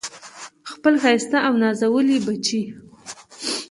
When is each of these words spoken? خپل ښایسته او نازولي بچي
خپل 0.71 0.93
ښایسته 1.03 1.37
او 1.47 1.53
نازولي 1.63 2.17
بچي 2.25 2.61